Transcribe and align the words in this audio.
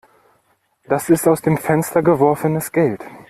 Das 0.87 1.11
ist 1.11 1.27
aus 1.27 1.43
dem 1.43 1.57
Fenster 1.57 2.01
geworfenes 2.01 2.71
Geld. 2.71 3.05